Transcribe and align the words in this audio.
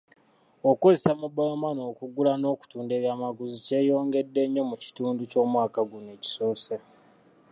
Okukozesa 0.69 1.11
mobile 1.21 1.55
money 1.63 1.81
okugula 1.91 2.31
n'okutunda 2.37 2.91
ebyamaguzi 2.95 3.57
kyeyongedde 3.65 4.41
nnyo 4.45 4.63
mu 4.69 4.75
kitundu 4.83 5.21
ky'omwaka 5.31 5.79
guno 5.89 6.09
ekisoose. 6.17 6.75